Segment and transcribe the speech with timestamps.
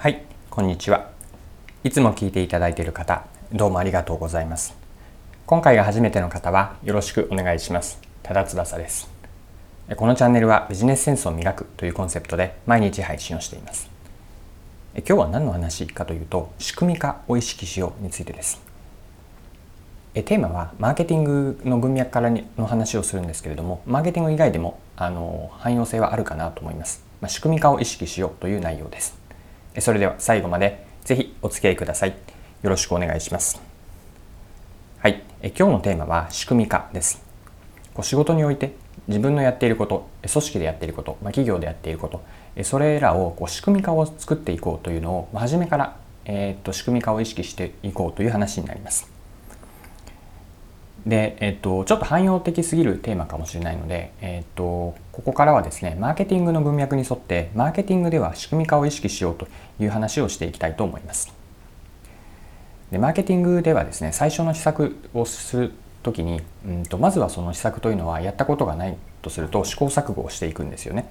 [0.00, 1.10] はいこんにちは。
[1.84, 4.74] いつも聞いていただいている方どうもありがとうございます。
[5.44, 8.00] 今回が初めての方はよろしくお願いします。
[8.22, 9.10] 多田翼です。
[9.94, 13.90] このチャンネルはビジネスセンスを磨くというコンセプトで毎日配信をしています。
[14.94, 18.58] 今日は何の話かというと仕組み化を意識しようについてです。
[20.14, 29.19] テーマはマーケティングの文脈からの話をするんですけれどもマーケティング以外でもあの汎用性はあるかなと思います、まあ、仕組み化を意識しようという内容です。
[29.78, 32.10] それでは最後までぜひお付き合いください。
[32.62, 33.60] よろしくお願いします。
[34.98, 35.22] はい。
[35.42, 37.22] え今日のテーマは仕組み化です。
[37.94, 38.74] こう仕事において
[39.08, 42.22] 自分のやっていること組織でやっていること、ま、企業でやっていること
[42.62, 49.19] それらをこう仕組み化を作っていこうというのを、ま、初めから、えー、っと仕組み化を意識していこうという話になります。
[51.06, 61.32] で、えっと、ちょっと汎用的すぎるテーマかもしれないので、えっと、ここからはですね、マーケティングの文脈に沿って、マーケティングでは仕組み化を意識しようという話をしていきたいと思います。
[62.90, 71.06] でマーケティングではですね、最初の施策をするときに、うんと、まずはその施策というのはやったことがないとすると試行錯誤をしていくんですよね。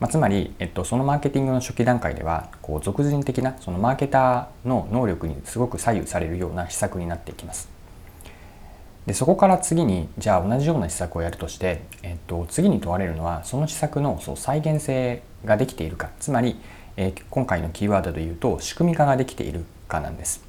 [0.00, 7.79] まあ、つまり、えっと、そのマーケティングの初期段階ではこう俗人的なそのマーケターの能力にすごく左右されるような施策になっていきます。
[9.06, 16.56] でそこから次にじゃあ同じような施策をやるとして、えっと、次に問われるのはその施策のそう再現性ができているかつまり、
[16.96, 20.44] えー、今回のキーワードで言うと仕組み化ができているかなんです。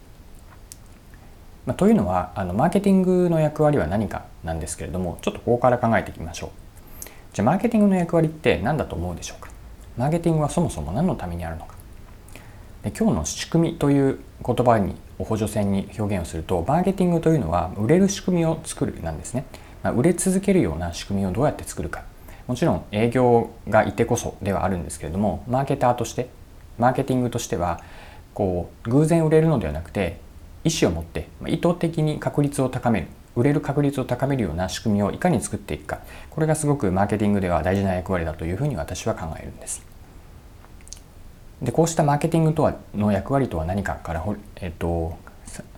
[1.65, 6.49] まあ、というのはあのマーケティングの役割は何かなんですけれどもちょっとここから考えていきましょう。
[7.33, 9.49] じゃあマーケティングの役割って何だと思うでしょうか？
[9.95, 11.75] マーケティングはそもそも何のためにあるのか？
[12.83, 19.45] で今日の仕組みという言葉に補助線に表現をするとマーケティングというのは売れる仕組みを作るなんですね、
[19.83, 22.03] まあ、売れ続けるような仕組みをどうやって作るか。
[22.47, 26.29] もちろん営業がいてこそではあるんですけれどもマーケターとして
[26.79, 27.81] マーケティングとしては
[28.33, 30.19] こう偶然売れるのではなくて
[30.63, 35.99] 意思を持って意図的に確率を高める売れる確率を高めるような仕組みをいかに作っていくか。
[36.29, 39.90] これがすごくマーケティングでは大事な役割だというふうに私は考えるんです。
[41.61, 45.17] でこうしたマーケティングとはの役割とは何かから、えっと、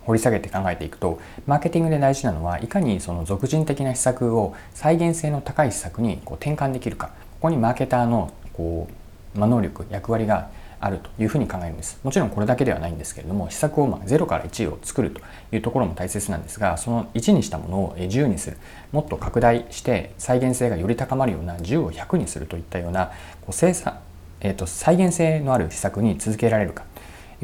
[0.06, 7.08] 掘り下げて考えていくとマーケティングで大事なのはいかにその俗人的な施策を再現性の高い施策にこう転換できるか。
[7.08, 8.88] ここにマーケターのこ
[9.36, 10.50] う、ま能力役割が
[10.80, 12.00] あるというふうに考えるんです。
[12.04, 15.22] もちろんこれだけではないんですけれども施策をま0から1を作ると
[15.52, 18.58] いうところも大切なんですがその1にしたものを10にする。
[18.92, 23.08] もっと拡大して再現性がより高まるような10を100にするといったような
[23.42, 24.00] こう生産
[24.44, 26.84] えーと、再現性のある施策に続けられるか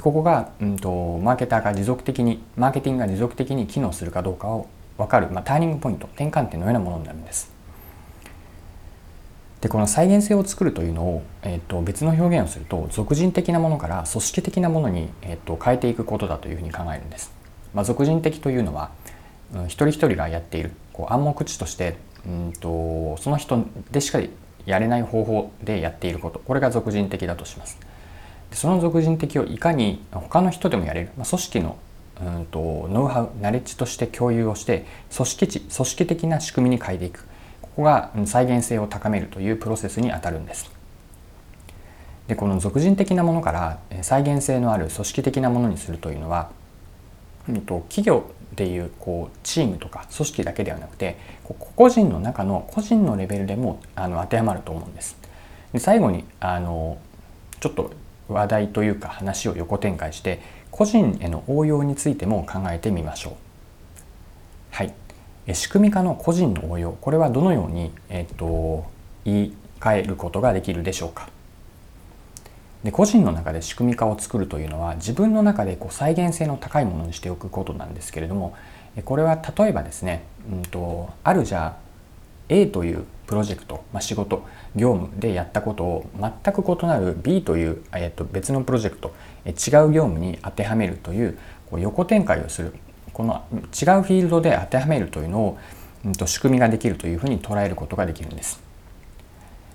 [0.02, 4.68] ここが、うんと、マーケターが持続的にマーケティングが持続的に機能するかどうかを
[4.98, 7.52] 分かる、まあ、ターニングポイント転換点のようなものになるんです。
[9.62, 17.34] でこの再現性を作るというのを、えーと、別の表現をすると俗人的なものから組織的なものに、えーと、変えていくことだというふうに考えるんです。
[17.74, 18.92] まあ、俗人的というのは、
[19.54, 24.22] うん、一人一人がやっているこう暗黙知としてうんとその人でしか
[24.66, 26.40] やれない方法でやっていること。
[26.40, 27.78] これが俗人的だとします。
[28.52, 31.78] その俗人的をいかに他の人でもやれる、まあ、組織の
[32.22, 37.26] うんとノウハウナレッジとして共有をして組織値組織的な仕組みに変えていく。
[37.62, 40.70] ここが再現性を高めるというプロセスにあたるんです。
[42.28, 46.52] でこの俗人的なものから再現性のある組織的なものにするというのは、
[47.62, 51.18] と企業っていうこうチームとか組織だけではなくて
[51.76, 55.18] 個人の中の個人のレベルでもあの当てはまると思うんです。
[55.74, 56.98] で最後にあの
[57.60, 57.92] ちょっと
[58.28, 63.34] 話題というか話を横展開して個人への応用についても考えてみましょう。
[64.72, 64.94] はい、
[65.54, 68.86] 仕組み化の個人の応用これはどのように、えっと、
[69.26, 71.30] 言い換えることができるでしょうか。
[72.84, 78.56] で個人の中で仕組み化を作るというのは自分の中でこう再現性の高いものにしておくことなんですけれども
[79.06, 81.90] これは例えばですね、うんと、あるじゃあ
[82.48, 84.44] A というプロジェクト、まあ、仕事
[84.76, 89.14] 業務でやったことを全く異なる B という、えー、と別のプロジェクト
[89.46, 89.52] 違
[89.86, 91.38] う業務に当てはめるという
[91.70, 92.74] こう横展開をする
[93.14, 95.58] この違うフィールドで当てはめるというのを、
[96.06, 98.69] うん、と仕組みができるというふうに捉えることができるんです。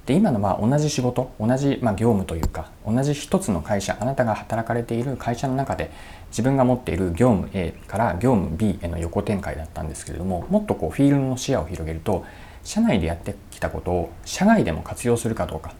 [0.06, 5.90] で今のは同じ仕事同じま業務というか同じ一つの会社あなたが働かれている会社の中で
[6.28, 12.24] 自分が持っている業務 A から業務 B への横展開だったんですけれどももっとこうフィールドの視野を広げると
[12.64, 15.74] 社内でやってきたことを社外でも活用するかどうか。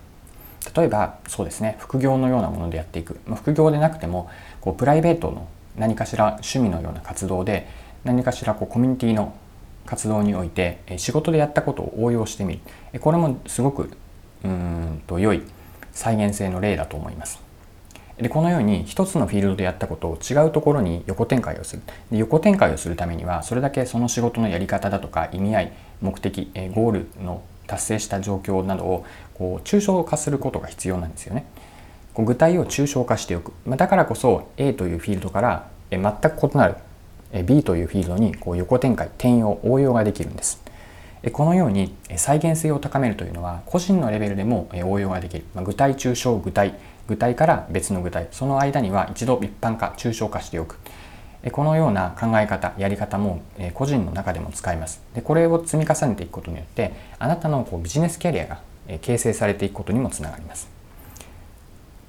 [0.75, 4.31] 例えばそうですね副業のようなものでやっていく、まあ、副業でなくても
[4.63, 7.69] こうプライベートの何かしら趣味のような活動で
[8.05, 9.37] 何かしらこうコミュニティの
[9.85, 12.61] 活動において仕事でやったことを応用してみ
[12.93, 13.01] る。
[13.01, 13.91] これもすごく
[14.45, 15.43] うんと良い
[15.93, 17.41] 再現性の例だと思います
[18.19, 21.83] でこのように一つのフィールドでやったことを違うところに横展開をする
[22.13, 31.47] で横展開をするためにはそれだけその仕事のやり方だとか意味合い目的ゴールの達成した状況などをこう抽象化することが必要なんですよね。
[32.13, 36.77] こう具体を抽象化しておくだからこそ A というフィールドから全く異なる
[37.45, 40.63] B というフィールドにこう横展開転用応用ができるんです。
[41.31, 46.75] このように再現性を高めるというのは個人のレベルでも応用ができる、ま具体抽象具体。
[47.07, 48.29] 具体から別の具体。
[48.31, 50.79] その間には一度一般化抽象化しておく。
[51.53, 53.43] このような考え方やり方も
[53.75, 55.03] 個人の中でも使います。
[55.15, 58.61] でこれを積み重ねていくことによってあなたのこうビジネスキャリアが
[59.03, 60.69] 形成されていくことにもつながります。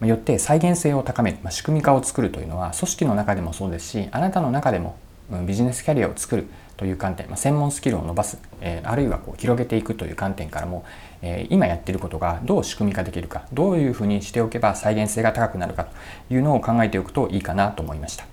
[0.01, 4.97] よって再現性を高める、まあ、仕組み化を作るというのは組織の中でもそうですしあなたの中でも
[5.45, 6.47] ビジネスキャリアを作る。
[6.77, 10.85] という観点、まあ、専門スキルを伸ばす、えー、あるいはこう広げていくという観点からも、
[11.21, 18.25] えー、今やってることがどう仕組み化できるかどういうふうにしておけば再現性が高くなるかというのを考えておくといいかなと思いました。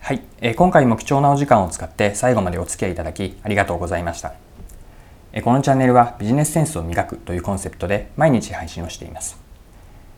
[0.00, 4.34] はい、えー、今回も貴重なお時間を使って最後までお付き合いいただきありがとうございました。
[5.32, 9.38] えこのチャンネルはビジネスセンスを磨くというコンセプトで毎日配信をしています。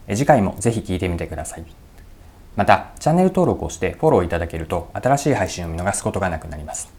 [0.09, 1.92] え次回もぜひ聴いてみてください。
[2.55, 6.93] また、チャンネル登録をしてフォローいただけると新しい配信を見逃すことがなくなります。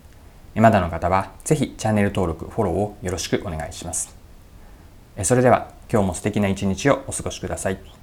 [0.55, 4.15] まだの方はぜひチャンネル登録、フォローをよろしくお願いします。
[5.23, 8.02] それでは今日も素敵な一日をお過ごしください。